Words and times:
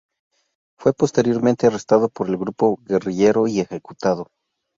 Fue 0.79 0.93
posteriormente 0.93 1.67
arrestado 1.67 2.09
por 2.09 2.27
el 2.27 2.35
grupo 2.35 2.79
guerrillero 2.87 3.45
y 3.45 3.59
ejecutado. 3.59 4.29